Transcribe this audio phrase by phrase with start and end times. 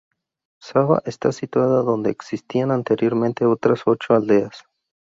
[0.67, 4.63] Csaba está situada donde existían anteriormente otras ocho aldeas.